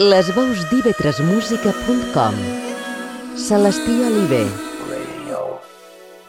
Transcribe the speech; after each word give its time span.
Les 0.00 0.30
veus 0.32 0.62
d'ivetresmusica.com 0.70 2.36
Celestí 3.36 3.98
Oliver 4.00 4.46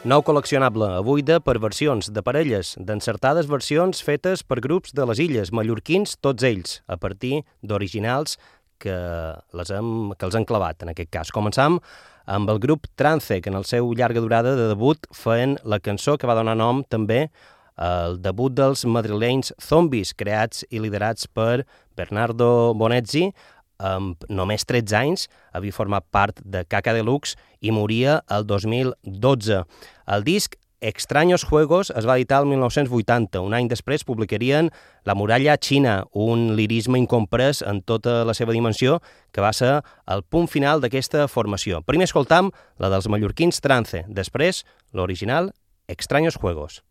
Nou 0.04 0.20
col·leccionable, 0.20 0.90
avui 0.98 1.24
de 1.24 1.38
per 1.40 1.54
versions 1.56 2.10
de 2.12 2.20
parelles, 2.20 2.74
d'encertades 2.76 3.48
versions 3.48 4.04
fetes 4.04 4.42
per 4.44 4.58
grups 4.60 4.92
de 4.92 5.06
les 5.08 5.22
illes, 5.24 5.54
mallorquins 5.56 6.18
tots 6.20 6.44
ells, 6.44 6.82
a 6.84 6.98
partir 7.00 7.46
d'originals 7.64 8.36
que, 8.76 8.98
les 9.56 9.72
hem, 9.72 10.12
que 10.20 10.28
els 10.28 10.36
han 10.36 10.44
clavat, 10.44 10.84
en 10.84 10.92
aquest 10.92 11.08
cas. 11.08 11.32
Començam 11.32 11.80
amb 12.28 12.52
el 12.52 12.60
grup 12.60 12.90
Trance, 12.92 13.40
que 13.40 13.48
en 13.48 13.56
el 13.56 13.64
seu 13.64 13.88
llarga 13.96 14.20
durada 14.20 14.52
de 14.52 14.68
debut 14.74 15.08
feien 15.16 15.56
la 15.64 15.80
cançó 15.80 16.18
que 16.20 16.28
va 16.28 16.36
donar 16.36 16.58
nom 16.60 16.84
també 16.84 17.22
el 17.80 18.20
debut 18.20 18.52
dels 18.52 18.84
madrilenys 18.84 19.54
Zombies, 19.64 20.12
creats 20.12 20.60
i 20.68 20.78
liderats 20.78 21.24
per 21.24 21.64
Bernardo 21.96 22.74
Bonezzi, 22.76 23.30
amb 23.82 24.22
només 24.30 24.64
13 24.68 24.96
anys, 24.98 25.28
havia 25.52 25.74
format 25.74 26.06
part 26.14 26.38
de 26.44 26.64
Caca 26.64 26.94
Deluxe 26.94 27.36
i 27.60 27.74
moria 27.74 28.20
el 28.30 28.46
2012. 28.46 29.62
El 30.06 30.26
disc 30.26 30.56
Extraños 30.82 31.44
Juegos 31.44 31.92
es 31.94 32.08
va 32.08 32.16
editar 32.16 32.40
el 32.42 32.48
1980. 32.50 33.38
Un 33.40 33.54
any 33.54 33.68
després 33.70 34.02
publicarien 34.02 34.72
La 35.06 35.14
muralla 35.14 35.54
xina, 35.62 36.02
un 36.10 36.56
lirisme 36.58 36.98
incomprès 36.98 37.62
en 37.62 37.82
tota 37.86 38.24
la 38.26 38.34
seva 38.34 38.52
dimensió, 38.52 38.98
que 39.30 39.40
va 39.40 39.54
ser 39.54 39.80
el 40.10 40.26
punt 40.26 40.50
final 40.50 40.82
d'aquesta 40.82 41.28
formació. 41.30 41.84
Primer 41.86 42.10
escoltam 42.10 42.50
la 42.82 42.90
dels 42.90 43.06
mallorquins 43.06 43.62
Trance, 43.62 44.04
després 44.08 44.64
l'original 44.92 45.52
Extraños 45.86 46.34
Juegos. 46.34 46.82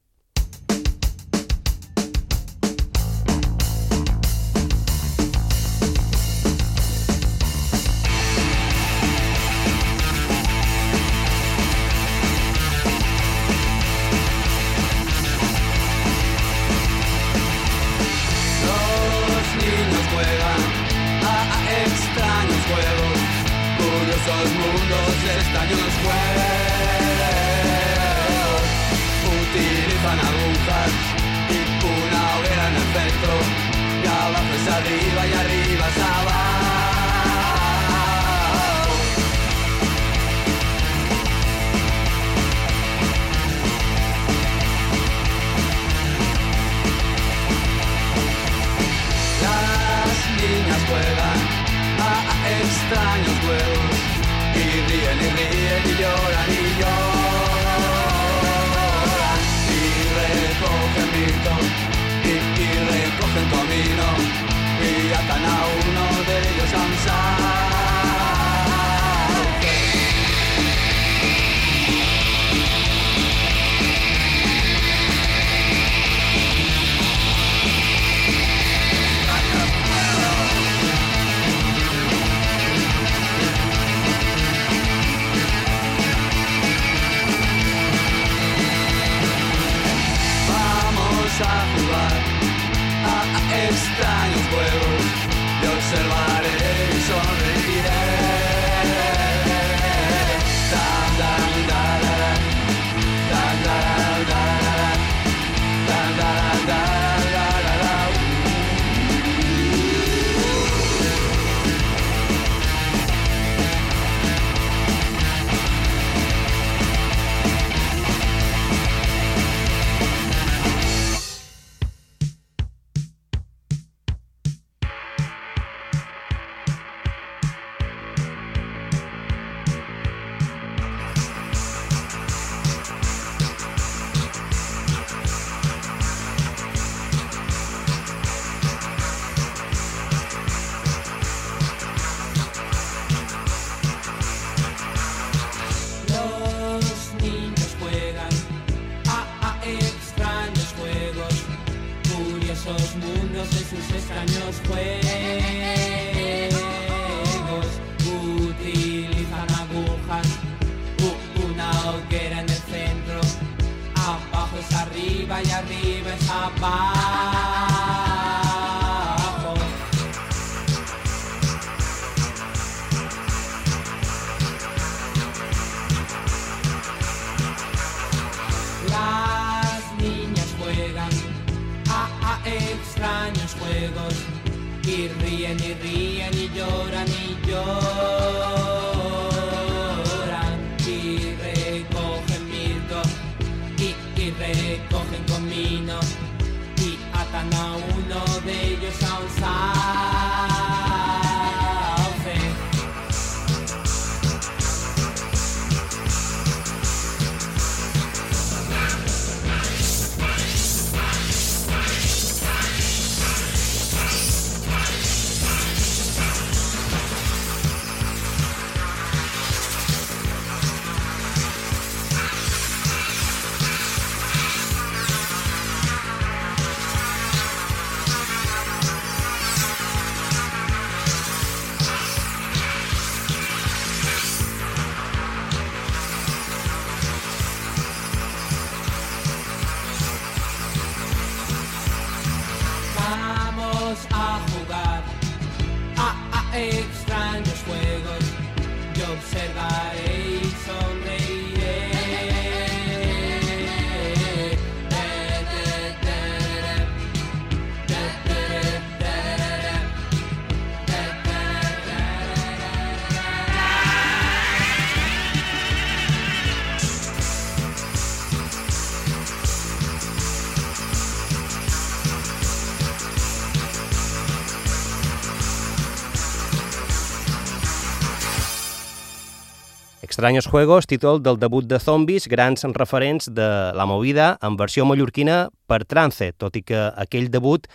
Extraños 280.22 280.46
Juegos, 280.46 280.86
títol 280.86 281.24
del 281.24 281.40
debut 281.40 281.66
de 281.66 281.80
Zombies, 281.80 282.28
grans 282.28 282.62
referents 282.76 283.26
de 283.34 283.74
la 283.74 283.88
movida 283.88 284.38
en 284.44 284.54
versió 284.56 284.86
mallorquina 284.86 285.50
per 285.66 285.80
trance, 285.90 286.28
tot 286.38 286.54
i 286.54 286.62
que 286.62 286.78
aquell 286.78 287.32
debut 287.34 287.66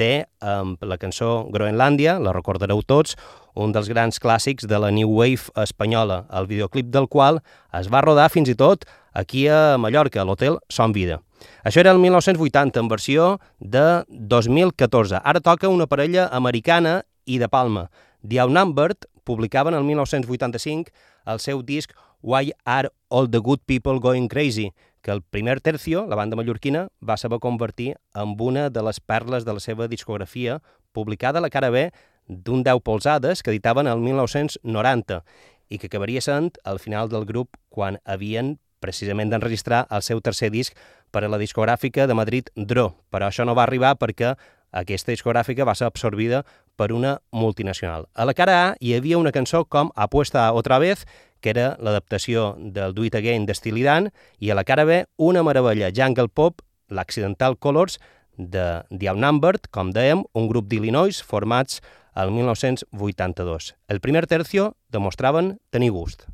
té 0.00 0.24
amb 0.40 0.80
la 0.80 0.96
cançó 0.96 1.44
Groenlàndia, 1.52 2.14
la 2.16 2.32
recordareu 2.32 2.80
tots, 2.80 3.18
un 3.52 3.76
dels 3.76 3.90
grans 3.92 4.16
clàssics 4.16 4.64
de 4.64 4.80
la 4.80 4.88
New 4.88 5.12
Wave 5.12 5.52
espanyola, 5.60 6.22
el 6.32 6.48
videoclip 6.48 6.88
del 6.88 7.04
qual 7.04 7.42
es 7.76 7.92
va 7.92 8.00
rodar 8.00 8.30
fins 8.32 8.48
i 8.48 8.56
tot 8.56 8.88
aquí 9.12 9.44
a 9.52 9.76
Mallorca, 9.76 10.22
a 10.22 10.24
l'hotel 10.24 10.56
Son 10.72 10.96
Vida. 10.96 11.20
Això 11.68 11.84
era 11.84 11.92
el 11.92 12.00
1980, 12.00 12.80
en 12.80 12.88
versió 12.88 13.28
de 13.60 14.06
2014. 14.08 15.20
Ara 15.20 15.44
toca 15.44 15.68
una 15.68 15.84
parella 15.84 16.30
americana 16.32 17.02
i 17.26 17.36
de 17.36 17.52
Palma. 17.52 17.90
The 18.24 18.40
Outnumbered 18.40 19.04
publicaven 19.28 19.74
el 19.74 19.84
1985 19.84 21.09
el 21.26 21.40
seu 21.40 21.62
disc 21.62 21.92
Why 22.22 22.52
Are 22.64 22.90
All 23.08 23.30
the 23.30 23.38
Good 23.38 23.60
People 23.66 23.98
Going 24.00 24.28
Crazy, 24.28 24.72
que 25.02 25.10
el 25.10 25.22
primer 25.22 25.60
tercio, 25.60 26.06
la 26.06 26.16
banda 26.16 26.36
mallorquina, 26.36 26.88
va 27.00 27.16
saber 27.16 27.40
convertir 27.40 27.96
en 28.14 28.36
una 28.38 28.68
de 28.70 28.82
les 28.82 29.00
perles 29.00 29.44
de 29.44 29.54
la 29.54 29.60
seva 29.60 29.88
discografia, 29.88 30.60
publicada 30.92 31.38
a 31.38 31.42
la 31.42 31.50
cara 31.50 31.70
B 31.70 31.90
d'un 32.26 32.62
10 32.62 32.82
polsades 32.82 33.42
que 33.42 33.50
editaven 33.50 33.86
el 33.86 33.98
1990 33.98 35.24
i 35.70 35.78
que 35.78 35.86
acabaria 35.86 36.20
sent 36.20 36.58
al 36.64 36.78
final 36.78 37.08
del 37.08 37.24
grup 37.24 37.56
quan 37.70 37.98
havien 38.04 38.58
precisament 38.80 39.30
d'enregistrar 39.30 39.86
el 39.90 40.02
seu 40.02 40.20
tercer 40.20 40.50
disc 40.50 40.76
per 41.10 41.24
a 41.24 41.28
la 41.28 41.38
discogràfica 41.38 42.06
de 42.06 42.16
Madrid 42.16 42.50
Dro, 42.56 42.94
però 43.10 43.28
això 43.28 43.44
no 43.44 43.54
va 43.54 43.64
arribar 43.66 43.96
perquè 43.98 44.34
aquesta 44.72 45.12
discogràfica 45.12 45.66
va 45.66 45.74
ser 45.74 45.88
absorbida 45.88 46.44
per 46.76 46.92
una 46.92 47.18
multinacional. 47.32 48.08
A 48.14 48.24
la 48.24 48.34
cara 48.34 48.56
A 48.64 48.76
hi 48.80 48.94
havia 48.94 49.18
una 49.18 49.32
cançó 49.32 49.64
com 49.64 49.90
Apuesta 49.96 50.52
otra 50.52 50.78
vez, 50.78 51.06
que 51.40 51.50
era 51.50 51.76
l'adaptació 51.80 52.54
del 52.58 52.94
Do 52.94 53.04
It 53.04 53.16
Again 53.16 53.46
d'Estil 53.46 53.82
Dan, 53.84 54.10
i 54.38 54.50
a 54.50 54.56
la 54.56 54.64
cara 54.64 54.84
B 54.84 55.04
una 55.16 55.42
meravella, 55.42 55.92
Jungle 55.94 56.28
Pop, 56.28 56.60
l'Accidental 56.88 57.58
Colors, 57.58 57.98
de 58.36 58.82
The 58.88 59.08
Outnumbered, 59.12 59.68
com 59.70 59.92
dèiem, 59.92 60.24
un 60.32 60.48
grup 60.48 60.68
d'Illinois 60.68 61.20
formats 61.22 61.80
el 62.16 62.32
1982. 62.32 63.74
El 63.88 64.00
primer 64.00 64.26
tercio 64.26 64.76
demostraven 64.88 65.58
tenir 65.70 65.90
gust. 65.90 66.26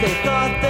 They 0.00 0.14
thought 0.24 0.69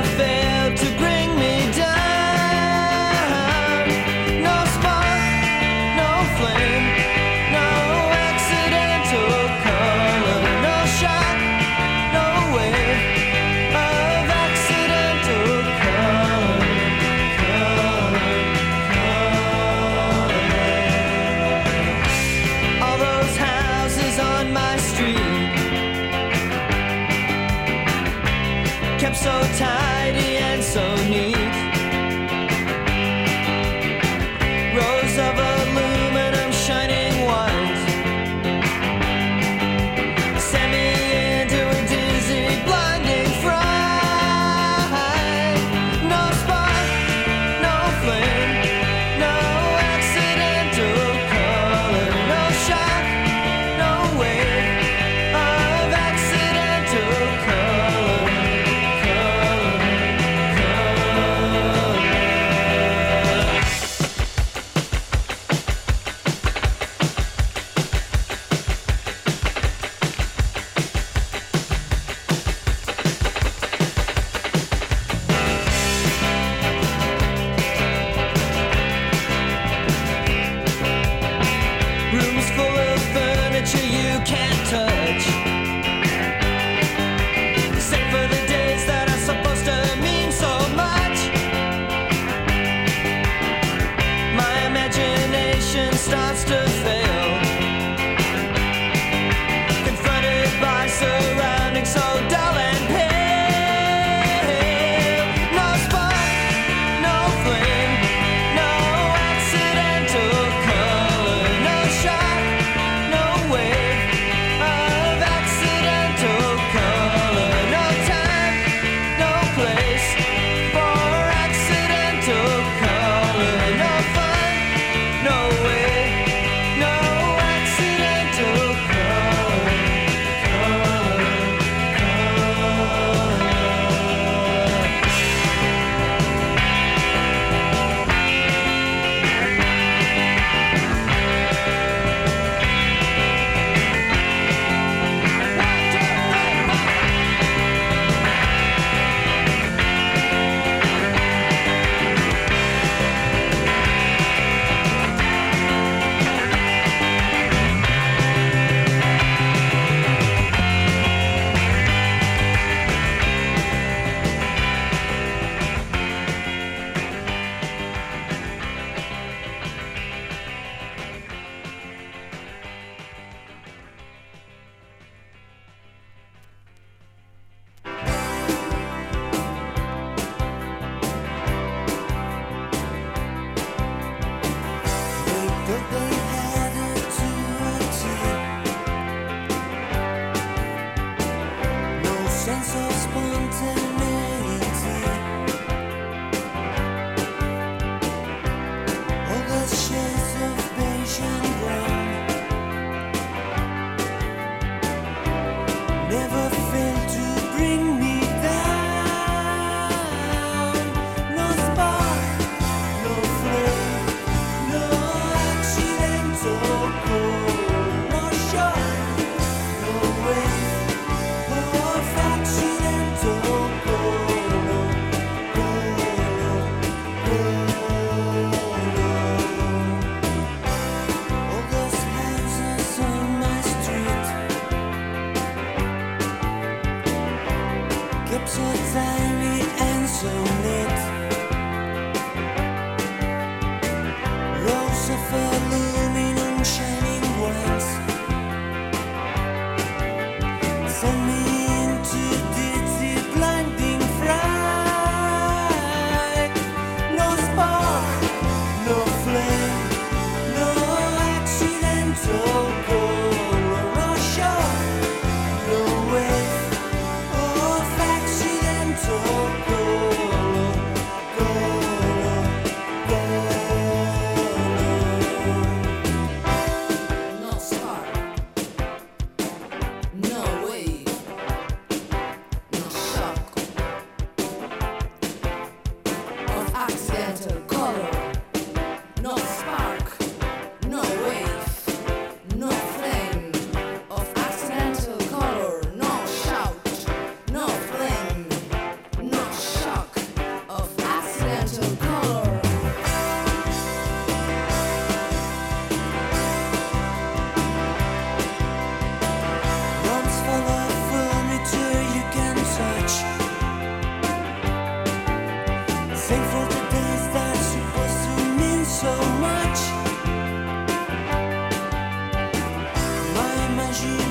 you 324.03 324.30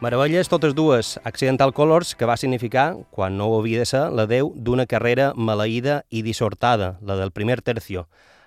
Meravelles 0.00 0.48
totes 0.48 0.72
dues, 0.74 1.20
Accidental 1.24 1.74
Colors, 1.76 2.14
que 2.16 2.24
va 2.24 2.38
significar, 2.40 2.94
quan 3.12 3.34
no 3.36 3.50
ho 3.50 3.58
havia 3.58 3.82
de 3.82 3.84
ser, 3.84 4.06
la 4.16 4.24
deu 4.24 4.48
d'una 4.56 4.86
carrera 4.88 5.34
maleïda 5.36 5.98
i 6.08 6.22
dissortada, 6.24 6.94
la 7.04 7.18
del 7.20 7.34
primer 7.36 7.58
tercio, 7.60 8.06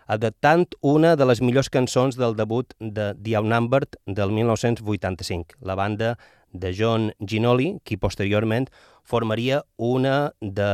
adaptant 0.10 0.66
una 0.82 1.12
de 1.14 1.28
les 1.30 1.44
millors 1.46 1.70
cançons 1.70 2.18
del 2.18 2.34
debut 2.34 2.74
de 2.80 3.12
The 3.14 3.36
Outnumbered 3.38 4.00
del 4.08 4.34
1985, 4.34 5.60
la 5.62 5.76
banda 5.78 6.16
de 6.54 6.74
John 6.74 7.12
Ginoli, 7.22 7.76
qui 7.86 8.00
posteriorment 8.02 8.66
formaria 9.04 9.62
una 9.78 10.34
de, 10.42 10.66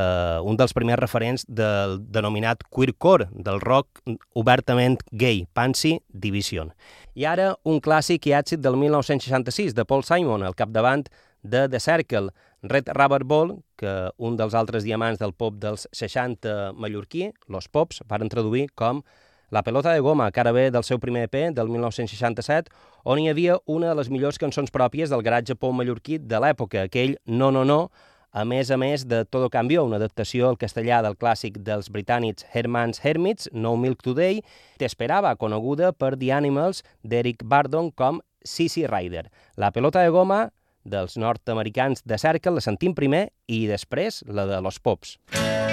un 0.48 0.55
dels 0.55 0.75
primers 0.77 1.03
referents 1.03 1.43
del 1.43 1.98
denominat 2.07 2.63
queercore, 2.71 3.27
del 3.33 3.59
rock 3.59 4.00
obertament 4.31 5.03
gay, 5.12 5.43
Pansy 5.51 5.98
Division. 6.07 6.71
I 7.17 7.25
ara 7.25 7.53
un 7.65 7.79
clàssic 7.81 8.27
i 8.29 8.35
èxit 8.37 8.61
del 8.61 8.77
1966 8.77 9.73
de 9.73 9.85
Paul 9.85 10.03
Simon, 10.05 10.43
al 10.45 10.55
capdavant 10.55 11.07
de 11.41 11.67
The 11.69 11.79
Circle, 11.79 12.29
Red 12.61 12.91
Rubber 12.93 13.23
Ball, 13.23 13.55
que 13.79 14.11
un 14.17 14.35
dels 14.37 14.53
altres 14.53 14.83
diamants 14.83 15.19
del 15.19 15.33
pop 15.33 15.55
dels 15.57 15.87
60 15.95 16.73
mallorquí, 16.75 17.31
Los 17.47 17.67
Pops, 17.67 18.03
varen 18.07 18.29
traduir 18.29 18.69
com 18.75 19.03
La 19.49 19.63
pelota 19.63 19.89
de 19.91 19.99
goma, 19.99 20.27
que 20.29 20.43
ara 20.43 20.51
ve 20.53 20.67
del 20.69 20.83
seu 20.85 20.99
primer 21.01 21.23
EP 21.25 21.55
del 21.57 21.71
1967, 21.73 22.69
on 23.01 23.17
hi 23.17 23.31
havia 23.31 23.55
una 23.65 23.89
de 23.89 23.95
les 23.97 24.11
millors 24.13 24.37
cançons 24.37 24.69
pròpies 24.69 25.09
del 25.09 25.23
garatge 25.25 25.55
pop 25.57 25.73
mallorquí 25.73 26.19
de 26.21 26.37
l'època, 26.37 26.83
aquell 26.85 27.15
No, 27.25 27.49
no, 27.49 27.63
no, 27.65 27.89
a 28.31 28.45
més 28.45 28.69
a 28.71 28.77
més 28.77 29.05
de 29.09 29.24
Todo 29.25 29.50
Cambió, 29.50 29.83
una 29.86 29.98
adaptació 29.98 30.50
al 30.50 30.57
castellà 30.62 31.01
del 31.05 31.17
clàssic 31.17 31.59
dels 31.65 31.89
britànics 31.93 32.45
Herman's 32.53 33.01
Hermits, 33.03 33.50
No 33.53 33.75
Milk 33.77 34.03
Today, 34.05 34.43
t'esperava, 34.81 35.36
coneguda 35.36 35.91
per 35.93 36.15
The 36.17 36.31
Animals 36.38 36.83
d'Eric 37.03 37.43
Bardon 37.43 37.91
com 37.91 38.21
Sissy 38.45 38.86
Rider. 38.88 39.27
La 39.57 39.71
pelota 39.71 40.03
de 40.05 40.13
goma 40.13 40.48
dels 40.89 41.17
nord-americans 41.17 42.05
de 42.05 42.17
Cercle 42.17 42.55
la 42.57 42.63
sentim 42.65 42.95
primer 42.95 43.29
i 43.48 43.65
després 43.69 44.24
la 44.27 44.48
de 44.50 44.62
Los 44.63 44.79
Pops. 44.79 45.17
I 45.36 45.68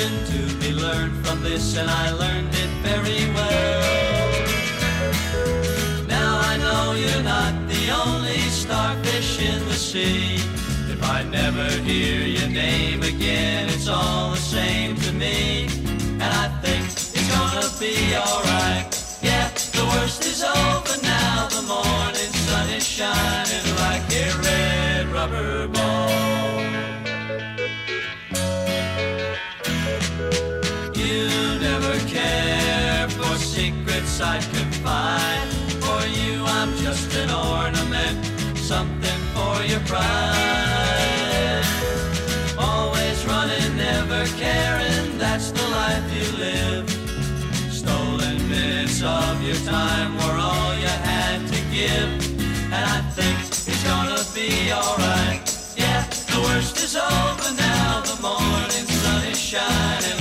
lesson 0.00 0.24
to 0.26 0.54
be 0.60 0.72
learned 0.72 1.26
from 1.26 1.42
this, 1.42 1.76
and 1.76 1.90
I 1.90 2.10
learned 2.12 2.48
it 2.54 2.70
very 2.82 3.32
well. 3.34 3.80
Now 6.06 6.40
I 6.42 6.56
know 6.56 6.92
you're 6.92 7.22
not 7.22 7.54
the 7.68 7.90
only 8.04 8.38
starfish 8.50 9.40
in 9.40 9.64
the 9.66 9.74
sea. 9.74 10.36
If 10.92 11.02
I 11.02 11.22
never 11.24 11.68
hear 11.82 12.26
your 12.26 12.48
name 12.48 13.02
again, 13.02 13.68
it's 13.68 13.88
all 13.88 14.30
the 14.30 14.36
same 14.36 14.96
to 14.96 15.12
me. 15.12 15.66
And 16.22 16.22
I 16.22 16.48
think 16.62 16.84
it's 16.86 17.28
gonna 17.28 17.68
be 17.78 18.16
alright. 18.16 18.86
Yeah, 19.22 19.48
the 19.48 19.84
worst 19.92 20.24
is 20.24 20.42
over 20.42 20.96
now. 21.02 21.48
The 21.48 21.62
morning 21.62 22.32
sun 22.46 22.68
is 22.70 22.86
shining 22.86 23.66
like 23.84 24.06
a 24.12 24.26
red 24.44 25.06
rubber 25.08 25.68
ball. 25.68 25.89
pride. 39.90 41.64
Always 42.56 43.18
running, 43.26 43.76
never 43.76 44.22
caring, 44.42 45.18
that's 45.18 45.50
the 45.50 45.66
life 45.78 46.06
you 46.16 46.26
live. 46.46 46.86
Stolen 47.80 48.38
minutes 48.48 49.02
of 49.02 49.42
your 49.42 49.60
time 49.76 50.14
were 50.20 50.38
all 50.48 50.72
you 50.84 50.94
had 51.12 51.38
to 51.54 51.60
give. 51.76 52.10
And 52.74 52.84
I 52.96 53.00
think 53.16 53.36
it's 53.70 53.84
gonna 53.90 54.22
be 54.38 54.50
alright. 54.72 55.42
Yeah, 55.76 56.02
the 56.32 56.40
worst 56.46 56.76
is 56.84 56.94
over 56.94 57.50
now, 57.56 58.00
the 58.10 58.18
morning 58.22 58.86
sun 59.00 59.24
is 59.26 59.40
shining. 59.40 60.19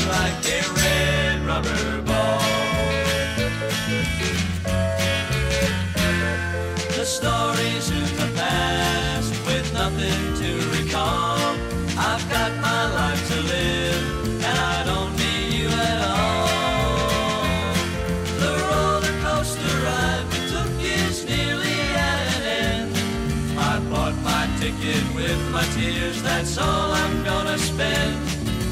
That's 26.50 26.68
all 26.68 26.92
I'm 26.94 27.24
gonna 27.24 27.60
spend, 27.60 28.18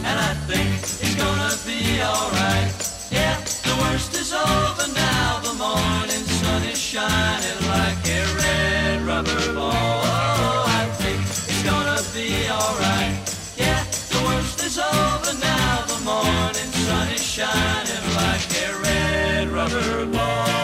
and 0.04 0.20
I 0.20 0.34
think 0.50 0.68
it's 0.82 1.14
gonna 1.14 1.54
be 1.64 2.02
alright. 2.02 2.74
Yeah, 3.12 3.38
the 3.70 3.78
worst 3.84 4.16
is 4.16 4.34
over 4.34 4.92
now. 4.96 5.40
The 5.44 5.54
morning 5.54 6.26
sun 6.42 6.64
is 6.64 6.80
shining 6.80 7.60
like 7.70 8.02
a 8.10 8.26
red 8.42 9.02
rubber 9.04 9.54
ball. 9.54 9.72
Oh, 9.74 10.66
I 10.66 10.90
think 10.98 11.22
it's 11.22 11.62
gonna 11.62 12.02
be 12.16 12.50
alright. 12.50 13.14
Yeah, 13.56 13.84
the 14.10 14.24
worst 14.26 14.64
is 14.64 14.80
over 14.80 15.38
now. 15.40 15.86
The 15.86 16.00
morning 16.04 16.72
sun 16.82 17.10
is 17.10 17.24
shining 17.24 18.06
like 18.16 18.42
a 18.58 18.74
red 18.82 19.50
rubber 19.50 20.08
ball. 20.08 20.57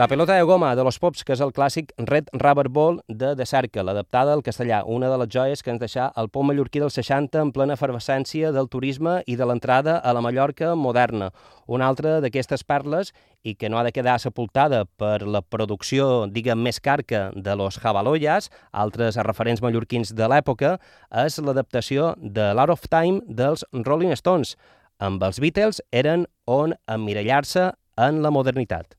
La 0.00 0.08
pelota 0.08 0.32
de 0.32 0.42
goma 0.44 0.74
de 0.74 0.82
los 0.82 0.98
Pops, 0.98 1.20
que 1.28 1.34
és 1.34 1.40
el 1.44 1.50
clàssic 1.52 1.90
Red 2.08 2.30
Rubber 2.32 2.70
Ball 2.72 3.02
de 3.04 3.34
The 3.36 3.44
Circle, 3.44 3.90
adaptada 3.92 4.32
al 4.32 4.40
castellà, 4.40 4.78
una 4.88 5.10
de 5.12 5.16
les 5.20 5.28
joies 5.28 5.60
que 5.60 5.74
ens 5.74 5.80
deixà 5.82 6.06
el 6.16 6.30
pom 6.32 6.46
mallorquí 6.48 6.80
del 6.80 6.88
60 6.88 7.36
en 7.36 7.50
plena 7.52 7.74
efervescència 7.76 8.48
del 8.56 8.70
turisme 8.72 9.18
i 9.28 9.34
de 9.36 9.44
l'entrada 9.44 9.98
a 9.98 10.14
la 10.16 10.22
Mallorca 10.24 10.70
moderna. 10.72 11.28
Una 11.68 11.90
altra 11.92 12.14
d'aquestes 12.24 12.64
parles 12.64 13.10
i 13.44 13.52
que 13.60 13.68
no 13.68 13.76
ha 13.76 13.82
de 13.84 13.92
quedar 13.92 14.14
sepultada 14.22 14.86
per 14.96 15.18
la 15.20 15.42
producció, 15.44 16.24
diguem, 16.32 16.62
més 16.64 16.80
carca 16.80 17.26
de 17.36 17.56
los 17.60 17.76
Jabaloyas, 17.82 18.48
altres 18.72 19.18
referents 19.28 19.60
mallorquins 19.60 20.14
de 20.16 20.30
l'època, 20.32 20.78
és 21.26 21.36
l'adaptació 21.44 22.14
de 22.16 22.54
l'Out 22.54 22.72
of 22.72 22.88
Time 22.88 23.20
dels 23.28 23.66
Rolling 23.76 24.16
Stones. 24.16 24.54
Amb 24.96 25.20
els 25.28 25.42
Beatles 25.44 25.82
eren 25.92 26.24
on 26.48 26.72
emmirallar-se 26.88 27.68
en 28.00 28.22
la 28.24 28.32
modernitat. 28.32 28.96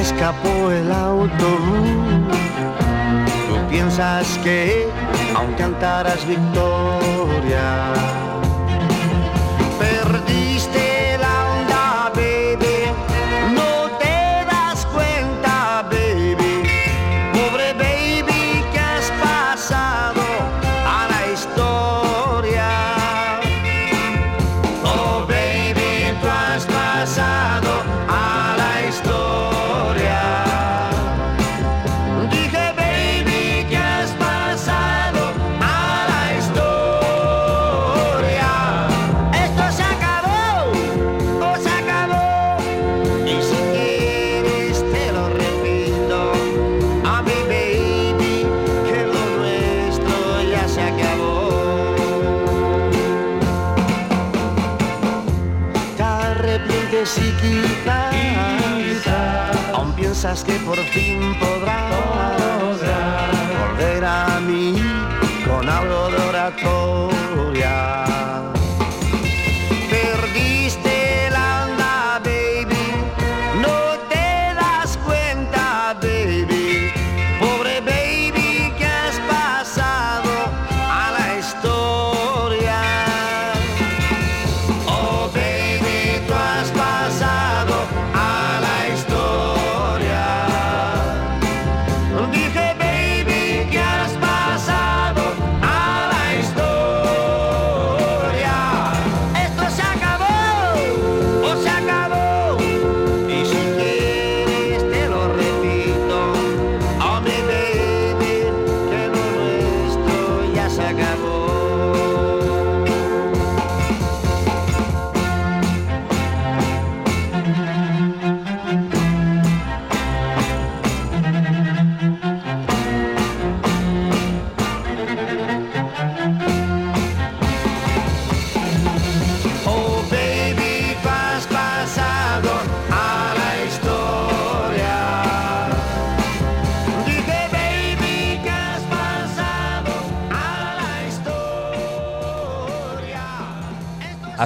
Escapó 0.00 0.70
el 0.70 0.92
autobús. 0.92 2.36
Tú 3.48 3.68
piensas 3.70 4.38
que 4.44 4.86
aún 5.34 5.54
cantarás 5.54 6.26
victoria. 6.26 8.25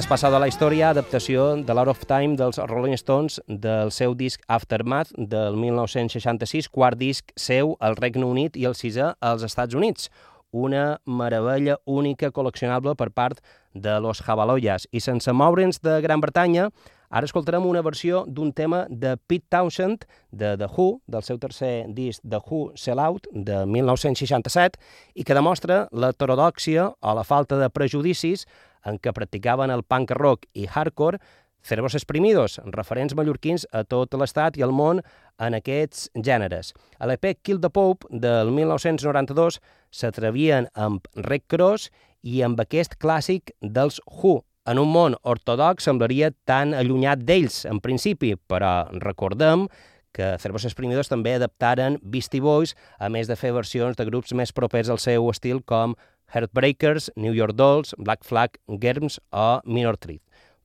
Has 0.01 0.07
passat 0.09 0.33
a 0.33 0.39
la 0.41 0.47
història 0.49 0.87
adaptació 0.89 1.43
de 1.61 1.73
l'Out 1.77 1.91
of 1.91 1.99
Time 2.09 2.33
dels 2.33 2.57
Rolling 2.57 2.97
Stones 2.97 3.35
del 3.45 3.91
seu 3.93 4.15
disc 4.17 4.41
Aftermath 4.49 5.11
del 5.13 5.53
1966, 5.61 6.71
quart 6.73 6.97
disc 6.97 7.29
seu 7.37 7.75
al 7.77 7.93
Regne 7.99 8.25
Unit 8.25 8.57
i 8.57 8.65
el 8.65 8.73
sisè 8.73 9.11
als 9.21 9.45
Estats 9.45 9.77
Units. 9.77 10.09
Una 10.57 10.97
meravella 11.05 11.75
única 11.85 12.31
col·leccionable 12.33 12.95
per 12.97 13.11
part 13.13 13.43
de 13.77 13.99
Los 14.01 14.23
Jabaloyas. 14.25 14.87
I 14.89 15.03
sense 15.05 15.29
moure'ns 15.29 15.83
de 15.85 15.99
Gran 16.01 16.25
Bretanya, 16.25 16.71
ara 17.11 17.29
escoltarem 17.29 17.69
una 17.69 17.85
versió 17.85 18.23
d'un 18.25 18.49
tema 18.57 18.87
de 18.89 19.13
Pete 19.27 19.45
Townshend, 19.53 20.07
de 20.31 20.55
The 20.57 20.71
Who, 20.71 21.03
del 21.05 21.21
seu 21.21 21.37
tercer 21.37 21.85
disc 21.93 22.25
The 22.25 22.41
Who 22.41 22.71
Sell 22.73 23.05
Out, 23.05 23.29
de 23.31 23.67
1967, 23.69 24.81
i 25.13 25.23
que 25.23 25.37
demostra 25.37 25.83
l'heterodòxia 25.93 26.89
o 26.89 27.13
la 27.13 27.27
falta 27.27 27.61
de 27.61 27.69
prejudicis 27.69 28.47
en 28.85 28.97
què 28.99 29.13
practicaven 29.13 29.71
el 29.73 29.83
punk 29.83 30.13
rock 30.17 30.47
i 30.53 30.67
hardcore 30.67 31.19
Cerebros 31.61 31.93
Exprimidos, 31.93 32.59
referents 32.73 33.13
mallorquins 33.15 33.67
a 33.71 33.83
tot 33.85 34.15
l'estat 34.17 34.57
i 34.57 34.63
el 34.65 34.73
món 34.73 35.01
en 35.37 35.57
aquests 35.57 36.09
gèneres. 36.17 36.73
A 36.97 37.05
l'EP 37.09 37.35
Kill 37.45 37.61
the 37.61 37.69
Pope 37.69 38.09
del 38.09 38.49
1992 38.55 39.59
s'atrevien 39.93 40.67
amb 40.73 41.05
Rick 41.29 41.51
Cross 41.53 41.91
i 42.23 42.41
amb 42.45 42.59
aquest 42.61 42.97
clàssic 43.01 43.53
dels 43.61 44.01
Who. 44.09 44.41
En 44.69 44.77
un 44.77 44.91
món 44.93 45.15
ortodox 45.25 45.87
semblaria 45.87 46.31
tan 46.45 46.75
allunyat 46.77 47.23
d'ells, 47.25 47.63
en 47.69 47.79
principi, 47.81 48.35
però 48.49 48.89
recordem 49.01 49.67
que 50.13 50.35
Cerebros 50.41 50.65
Exprimidos 50.67 51.09
també 51.09 51.33
adaptaren 51.37 51.97
Beastie 52.03 52.43
Boys, 52.43 52.75
a 52.99 53.09
més 53.09 53.29
de 53.31 53.37
fer 53.39 53.53
versions 53.55 53.97
de 53.97 54.05
grups 54.09 54.33
més 54.37 54.51
propers 54.53 54.91
al 54.91 54.99
seu 54.99 55.29
estil 55.31 55.63
com 55.65 55.95
Heartbreakers, 56.33 57.11
New 57.15 57.33
York 57.35 57.55
Dolls, 57.55 57.95
Black 57.97 58.23
Flag, 58.23 58.57
Germs 58.81 59.19
o 59.31 59.61
Minor 59.65 59.97
Threat. 59.97 60.21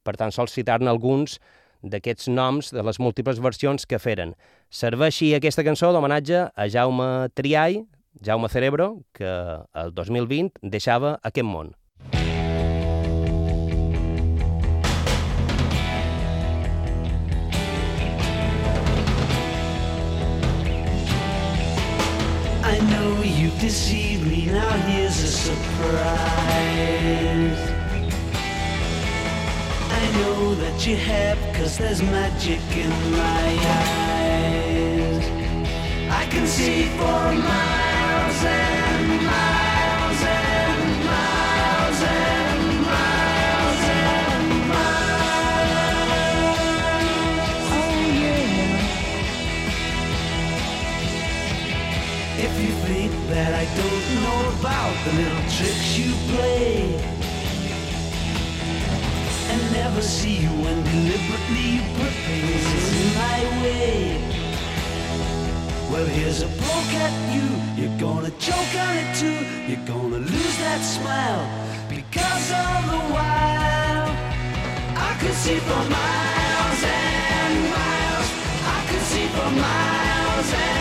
Per 0.06 0.14
tant, 0.16 0.32
sols 0.34 0.54
citar-ne 0.54 0.90
alguns 0.90 1.40
d'aquests 1.82 2.30
noms 2.32 2.70
de 2.74 2.82
les 2.82 3.00
múltiples 3.02 3.40
versions 3.42 3.86
que 3.86 3.98
feren. 4.02 4.34
Serveixi 4.70 5.34
aquesta 5.34 5.64
cançó 5.66 5.92
d'homenatge 5.92 6.46
a 6.54 6.68
Jaume 6.72 7.28
Triai, 7.34 7.82
Jaume 8.22 8.48
Cerebro, 8.48 9.02
que 9.12 9.32
el 9.74 9.92
2020 9.94 10.62
deixava 10.62 11.18
aquest 11.22 11.46
món. 11.46 11.74
I 22.66 22.78
know 22.90 23.25
you 23.46 23.60
deceived 23.60 24.26
me, 24.26 24.46
now 24.46 24.70
here's 24.88 25.22
a 25.22 25.28
surprise. 25.28 25.60
I 30.00 30.04
know 30.18 30.54
that 30.56 30.86
you 30.86 30.96
have, 30.96 31.38
cause 31.54 31.78
there's 31.78 32.02
magic 32.02 32.60
in 32.76 32.90
my 33.12 33.48
eyes. 33.92 35.24
I 36.10 36.26
can 36.28 36.46
see 36.46 36.84
for 36.98 37.32
miles 37.48 38.85
never 59.96 60.08
see 60.08 60.36
you 60.42 60.48
when 60.48 60.82
deliberately 60.84 61.66
you 61.76 61.82
put 61.96 62.12
things 62.28 62.92
in 63.00 63.14
my 63.14 63.40
way. 63.62 64.20
Well 65.90 66.04
here's 66.04 66.42
a 66.42 66.48
poke 66.48 66.94
at 67.04 67.14
you, 67.34 67.46
you're 67.80 67.98
gonna 67.98 68.30
choke 68.32 68.74
on 68.84 68.96
it 69.02 69.16
too. 69.16 69.38
You're 69.66 69.86
gonna 69.86 70.18
lose 70.18 70.56
that 70.58 70.82
smile 70.82 71.44
because 71.88 72.46
of 72.64 72.78
the 72.92 73.02
while. 73.14 74.10
I 75.08 75.16
could 75.18 75.36
see 75.44 75.58
for 75.60 75.84
miles 75.98 76.80
and 76.84 77.54
miles. 77.74 78.28
I 78.76 78.78
could 78.88 79.04
see 79.12 79.26
for 79.28 79.50
miles 79.50 80.52
and 80.52 80.75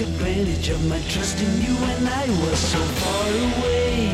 advantage 0.00 0.70
of 0.70 0.80
my 0.88 0.98
trust 1.08 1.38
in 1.40 1.52
you 1.60 1.74
when 1.84 2.08
I 2.08 2.26
was 2.42 2.58
so 2.58 2.78
far 2.78 3.28
away. 3.28 4.10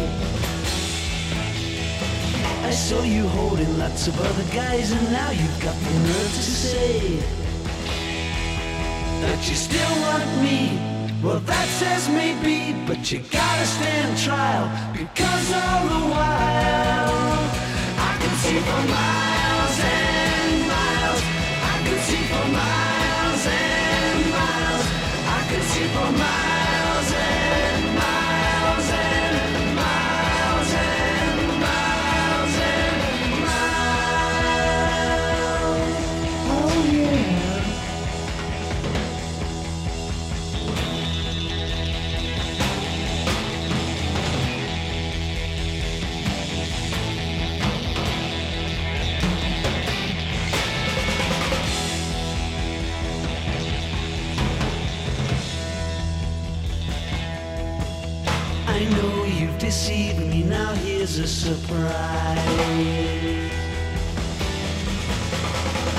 I 2.64 2.70
saw 2.70 3.02
you 3.02 3.28
holding 3.28 3.78
lots 3.78 4.08
of 4.08 4.20
other 4.20 4.44
guys, 4.52 4.90
and 4.90 5.12
now 5.12 5.30
you've 5.30 5.62
got 5.62 5.76
the 5.78 5.94
nerve 6.08 6.32
to 6.38 6.42
say 6.42 7.16
that 9.22 9.48
you 9.48 9.54
still 9.54 9.94
want 10.02 10.26
me. 10.42 10.78
Well, 11.22 11.40
that 11.40 11.68
says 11.78 12.08
maybe, 12.08 12.74
but 12.86 13.10
you 13.12 13.20
gotta 13.30 13.66
stand 13.66 14.18
trial 14.18 14.66
because 14.92 15.46
all 15.52 15.82
the 15.92 16.02
while 16.14 17.38
I 18.10 18.12
can 18.20 18.34
see 18.42 18.58
for 18.68 18.82
miles 18.96 19.76
and 19.94 20.52
miles. 20.72 21.22
I 21.72 21.76
can 21.86 21.98
see 22.08 22.22
for 22.30 22.46
miles 22.52 23.46
and. 23.46 23.75
I 25.68 26.55
I 58.76 58.84
know 58.90 59.24
you've 59.24 59.56
deceived 59.58 60.18
me, 60.18 60.42
now 60.42 60.74
here's 60.74 61.18
a 61.18 61.26
surprise. 61.26 61.80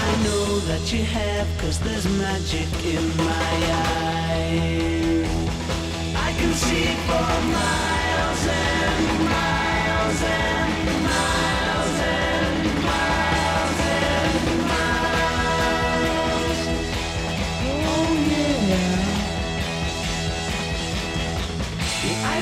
I 0.08 0.12
know 0.24 0.60
that 0.70 0.94
you 0.94 1.04
have, 1.04 1.48
cause 1.58 1.80
there's 1.80 2.08
magic 2.20 2.70
in 2.86 3.18
my 3.18 3.56
eyes. 4.06 5.26
I 6.16 6.32
can 6.38 6.54
see 6.54 6.86
for 7.08 7.52
miles 7.52 7.97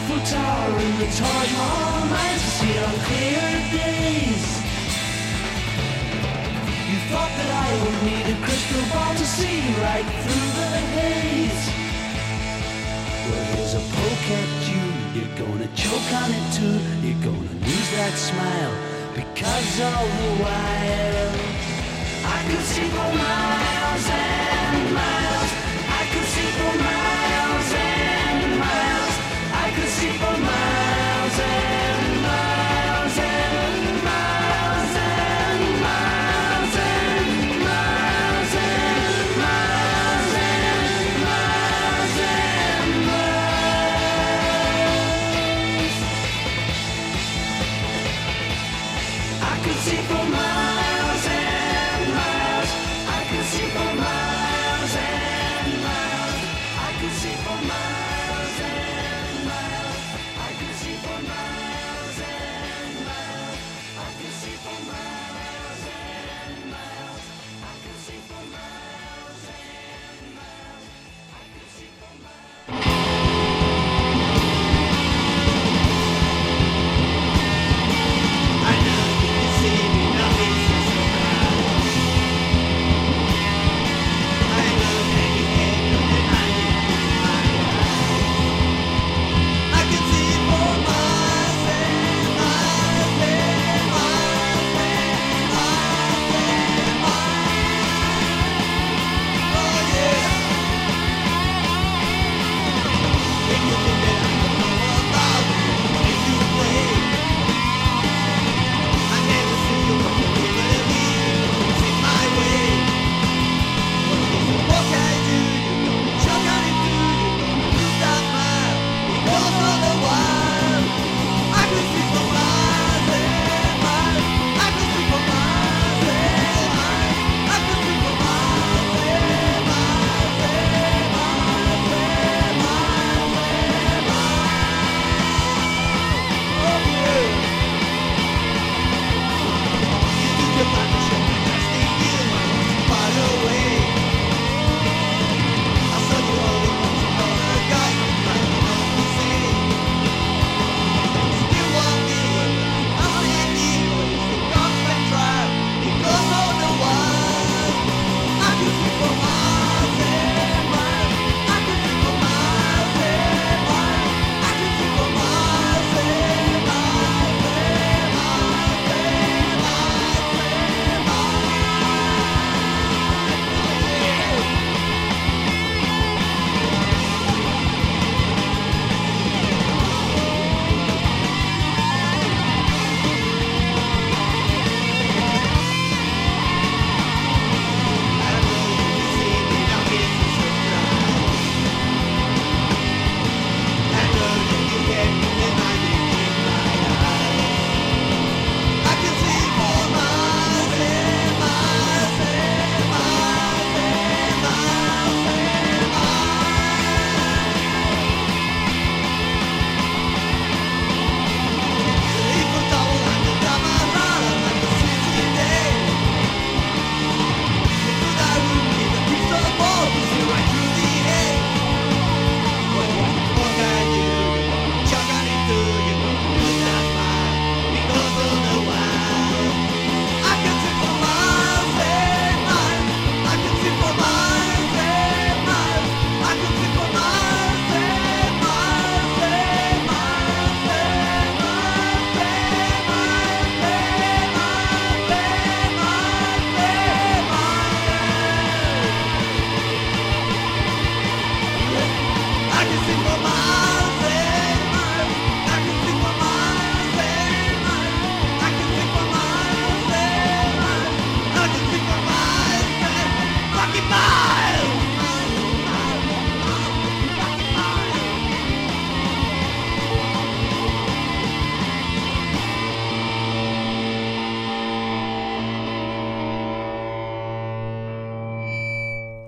Eiffel 0.05 0.37
Tower 0.37 0.77
and 0.77 0.97
the 0.99 1.05
Taj 1.17 1.51
Mahal 1.57 2.05
nights 2.09 2.43
I 2.45 2.51
see 2.61 2.77
on 2.77 2.93
clear 3.09 3.41
days. 3.73 4.45
You 6.91 6.97
thought 7.09 7.33
that 7.33 7.49
I 7.49 7.69
would 7.81 7.99
need 8.05 8.25
a 8.29 8.37
crystal 8.45 8.85
ball 8.93 9.13
to 9.15 9.25
see 9.25 9.61
right 9.81 10.05
through 10.21 10.49
the 10.61 10.69
haze. 10.93 11.65
Well, 13.25 13.45
here's 13.55 13.73
a 13.73 13.81
poke 13.97 14.29
at 14.41 14.51
you. 14.69 14.85
You're 15.17 15.35
gonna 15.41 15.69
choke 15.73 16.09
on 16.21 16.29
it 16.37 16.45
too. 16.53 16.77
You're 17.01 17.23
gonna 17.25 17.55
lose 17.65 17.89
that 17.97 18.13
smile 18.13 18.75
because 19.15 19.81
all 19.81 20.05
the 20.05 20.31
while 20.43 21.33
I 22.29 22.37
could 22.45 22.61
see 22.61 22.89
for 22.93 23.09
miles 23.09 24.09
and 24.13 24.93
miles. 24.93 25.24
Miles 31.37 31.84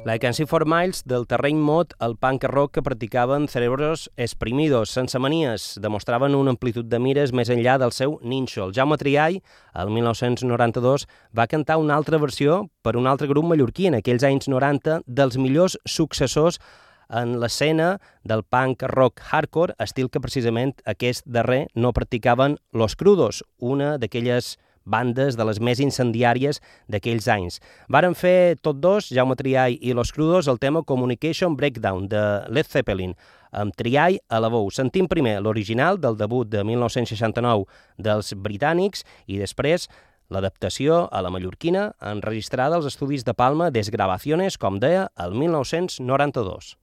La 0.08 0.14
de 0.14 0.20
Cancy 0.20 0.46
for 0.46 0.64
Miles 0.66 1.02
del 1.04 1.26
terreny 1.28 1.58
mod 1.60 1.92
el 2.00 2.14
punk 2.16 2.46
rock 2.48 2.78
que 2.78 2.82
practicaven 2.82 3.50
cerebros 3.52 4.06
exprimidos, 4.16 4.94
sense 4.96 5.20
manies, 5.20 5.66
demostraven 5.84 6.34
una 6.34 6.54
amplitud 6.54 6.88
de 6.88 7.00
mires 7.04 7.34
més 7.36 7.50
enllà 7.52 7.74
del 7.76 7.92
seu 7.92 8.16
nínxol. 8.24 8.72
Jaume 8.72 8.96
Triai, 8.96 9.42
el 9.76 9.92
1992, 9.92 11.10
va 11.38 11.50
cantar 11.52 11.76
una 11.84 11.98
altra 12.00 12.22
versió 12.24 12.70
per 12.88 12.96
un 12.96 13.04
altre 13.12 13.28
grup 13.28 13.50
mallorquí 13.50 13.90
en 13.92 13.98
aquells 14.00 14.24
anys 14.24 14.48
90 14.48 15.02
dels 15.08 15.36
millors 15.36 15.76
successors 15.84 16.62
en 17.12 17.36
l'escena 17.42 17.98
del 18.24 18.46
punk 18.48 18.88
rock 18.88 19.20
hardcore, 19.28 19.76
estil 19.76 20.08
que 20.08 20.24
precisament 20.24 20.72
aquest 20.88 21.28
darrer 21.28 21.66
no 21.76 21.92
practicaven 21.92 22.62
Los 22.72 22.96
Crudos, 22.96 23.44
una 23.60 23.98
d'aquelles 23.98 24.56
bandes 24.88 25.36
de 25.38 25.46
les 25.48 25.60
més 25.60 25.82
incendiàries 25.84 26.62
d'aquells 26.88 27.28
anys. 27.30 27.60
Varen 27.92 28.16
fer 28.16 28.56
tot 28.64 28.80
dos, 28.82 29.12
Jaume 29.14 29.36
Triai 29.38 29.78
i 29.82 29.94
Los 29.94 30.14
Crudos, 30.16 30.48
el 30.48 30.60
tema 30.64 30.86
Communication 30.88 31.60
Breakdown 31.60 32.08
de 32.08 32.24
Led 32.48 32.72
Zeppelin, 32.72 33.14
amb 33.52 33.76
Triai 33.76 34.20
a 34.30 34.42
la 34.44 34.50
veu. 34.54 34.72
Sentim 34.72 35.08
primer 35.12 35.38
l'original 35.44 36.00
del 36.02 36.18
debut 36.18 36.50
de 36.50 36.64
1969 36.64 37.68
dels 37.98 38.34
britànics 38.36 39.06
i 39.28 39.40
després 39.42 39.88
l'adaptació 40.34 41.06
a 41.12 41.22
la 41.24 41.32
mallorquina 41.32 41.92
enregistrada 42.04 42.76
als 42.76 42.90
estudis 42.90 43.24
de 43.28 43.34
Palma 43.34 43.72
Desgravaciones, 43.72 44.58
com 44.60 44.80
deia, 44.84 45.08
el 45.16 45.38
1992. 45.40 46.76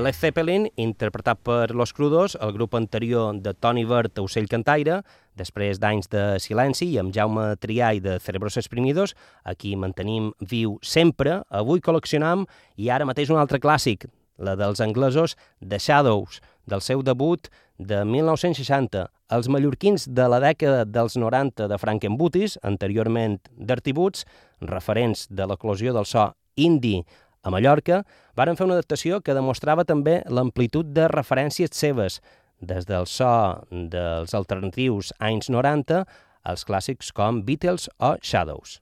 Led 0.00 0.14
Zeppelin, 0.14 0.68
interpretat 0.76 1.38
per 1.44 1.74
Los 1.74 1.92
Crudos, 1.92 2.36
el 2.40 2.52
grup 2.52 2.74
anterior 2.74 3.34
de 3.42 3.52
Tony 3.54 3.84
Bird, 3.84 4.16
Ocell 4.18 4.48
Cantaire, 4.48 5.02
després 5.36 5.80
d'anys 5.80 6.08
de 6.08 6.22
silenci 6.40 6.88
i 6.88 6.98
amb 7.00 7.12
Jaume 7.12 7.56
Triai 7.60 8.00
de 8.00 8.18
Cerebros 8.20 8.56
Exprimidos, 8.56 9.14
aquí 9.44 9.74
mantenim 9.76 10.30
viu 10.40 10.78
sempre, 10.80 11.42
avui 11.50 11.84
col·leccionam 11.84 12.46
i 12.76 12.88
ara 12.88 13.08
mateix 13.08 13.30
un 13.30 13.40
altre 13.40 13.60
clàssic, 13.60 14.06
la 14.40 14.56
dels 14.56 14.80
anglesos 14.80 15.36
The 15.60 15.78
Shadows, 15.78 16.40
del 16.64 16.80
seu 16.80 17.02
debut 17.04 17.50
de 17.76 18.04
1960. 18.04 19.06
Els 19.30 19.48
mallorquins 19.52 20.08
de 20.08 20.28
la 20.32 20.40
dècada 20.40 20.84
dels 20.88 21.16
90 21.20 21.68
de 21.68 21.78
Frankenbutis, 21.78 22.56
anteriorment 22.62 23.40
Dirty 23.56 23.92
Boots, 23.92 24.24
referents 24.60 25.26
de 25.28 25.46
l'eclosió 25.46 25.92
del 25.92 26.08
so 26.08 26.30
indie 26.56 27.04
a 27.42 27.50
Mallorca, 27.50 28.02
varen 28.36 28.58
fer 28.58 28.66
una 28.66 28.76
adaptació 28.78 29.20
que 29.24 29.36
demostrava 29.36 29.86
també 29.88 30.20
l'amplitud 30.28 30.92
de 30.96 31.08
referències 31.12 31.72
seves, 31.76 32.20
des 32.60 32.84
del 32.84 33.06
so 33.08 33.30
dels 33.70 34.34
alternatius 34.36 35.14
anys 35.18 35.48
90 35.48 36.04
als 36.44 36.66
clàssics 36.68 37.12
com 37.16 37.42
Beatles 37.44 37.88
o 37.98 38.16
Shadows. 38.20 38.80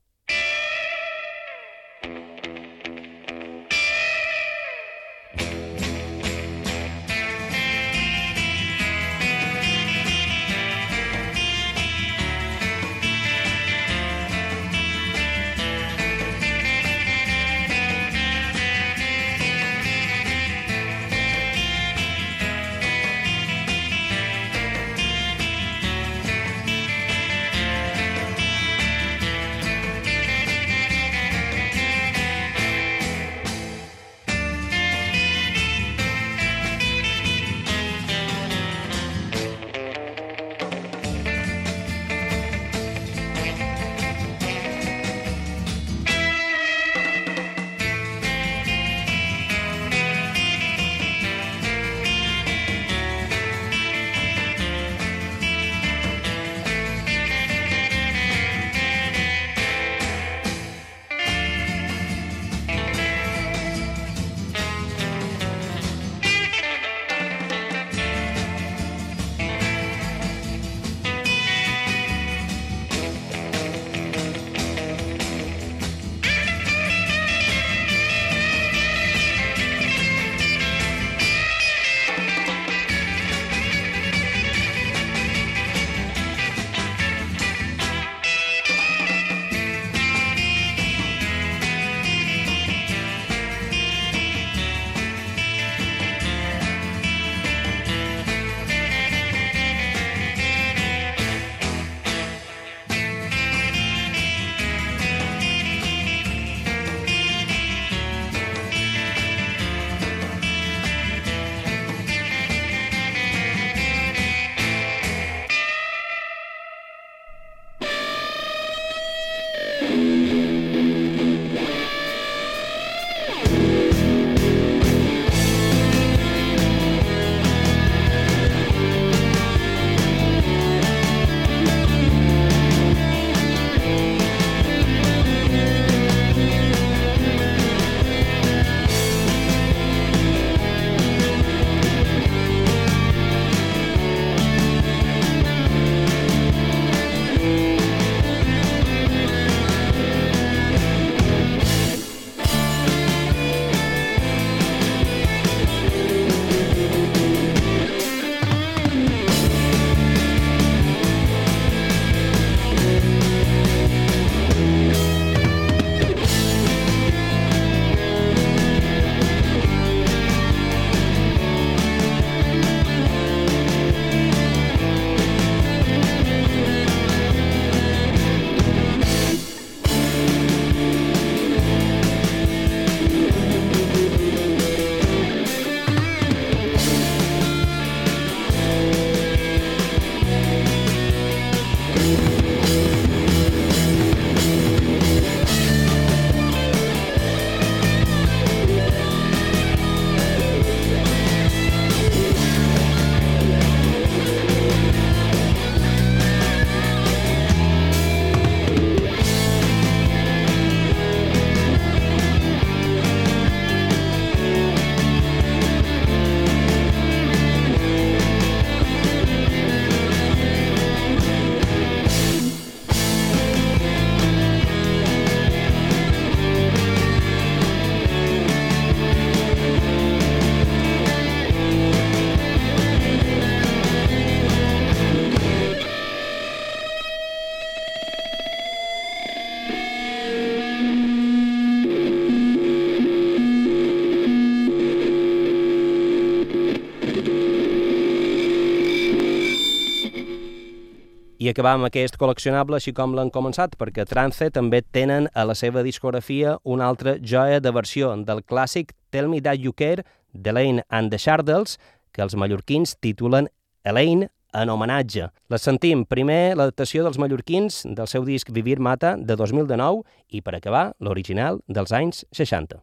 I 251.58 251.60
acabam 251.60 251.88
aquest 251.88 252.14
col·leccionable 252.14 252.76
així 252.78 252.92
com 252.94 253.16
l'han 253.18 253.32
començat, 253.34 253.72
perquè 253.74 254.04
Trance 254.06 254.46
també 254.54 254.78
tenen 254.94 255.24
a 255.34 255.42
la 255.42 255.56
seva 255.58 255.82
discografia 255.82 256.52
una 256.62 256.86
altra 256.86 257.16
joia 257.18 257.58
de 257.58 257.72
versió 257.74 258.12
del 258.28 258.44
clàssic 258.46 258.92
Tell 259.10 259.26
Me 259.26 259.40
That 259.42 259.58
You 259.58 259.74
Care 259.74 260.04
d'Elaine 260.30 260.84
and 260.86 261.10
the 261.10 261.18
Shardles, 261.18 261.74
que 262.14 262.22
els 262.22 262.38
mallorquins 262.38 262.94
titulen 263.02 263.50
Elaine 263.82 264.30
en 264.54 264.70
homenatge. 264.70 265.32
La 265.50 265.58
sentim 265.58 266.06
primer 266.06 266.54
l'adaptació 266.54 267.02
dels 267.02 267.18
mallorquins 267.18 267.82
del 267.90 268.06
seu 268.06 268.22
disc 268.22 268.54
Vivir 268.54 268.78
Mata 268.78 269.16
de 269.18 269.34
2009 269.34 270.04
i 270.30 270.46
per 270.46 270.54
acabar 270.54 270.92
l'original 271.02 271.58
dels 271.66 271.90
anys 271.90 272.22
60. 272.30 272.78